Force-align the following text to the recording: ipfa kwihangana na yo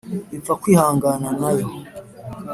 ipfa 0.37 0.53
kwihangana 0.61 1.29
na 1.39 1.49
yo 1.57 1.67